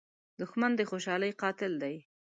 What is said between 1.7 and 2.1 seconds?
دی